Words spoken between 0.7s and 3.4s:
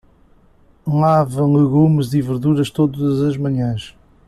Lave legumes e verduras todas as